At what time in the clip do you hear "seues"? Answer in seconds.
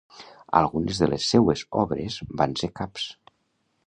1.33-1.63